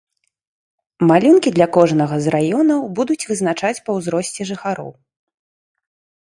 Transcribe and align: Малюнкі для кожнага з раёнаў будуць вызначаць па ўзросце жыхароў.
Малюнкі 1.11 1.49
для 1.57 1.67
кожнага 1.77 2.15
з 2.25 2.33
раёнаў 2.37 2.81
будуць 3.01 3.19
вызначаць 3.29 3.73
па 3.85 3.91
ўзросце 4.01 4.51
жыхароў. 4.55 4.91